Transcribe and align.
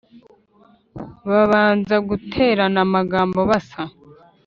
babanza 1.29 1.95
guterana 2.09 2.79
amagambo 2.87 3.39
basa 3.49 3.81